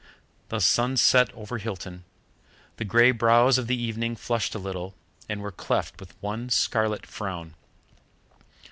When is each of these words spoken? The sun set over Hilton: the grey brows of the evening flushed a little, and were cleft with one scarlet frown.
The 0.49 0.59
sun 0.59 0.97
set 0.97 1.31
over 1.35 1.59
Hilton: 1.59 2.05
the 2.77 2.83
grey 2.85 3.11
brows 3.11 3.59
of 3.59 3.67
the 3.67 3.79
evening 3.79 4.15
flushed 4.15 4.55
a 4.55 4.57
little, 4.57 4.95
and 5.29 5.41
were 5.41 5.51
cleft 5.51 5.99
with 5.99 6.19
one 6.23 6.49
scarlet 6.49 7.05
frown. 7.05 7.53